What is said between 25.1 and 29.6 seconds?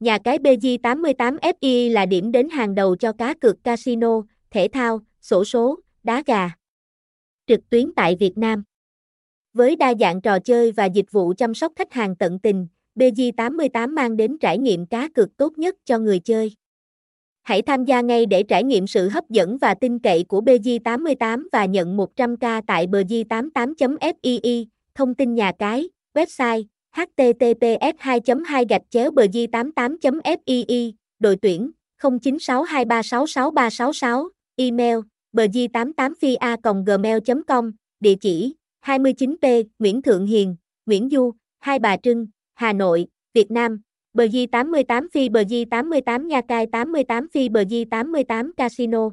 tin nhà cái, website https 2 2 gạch chéo bờ di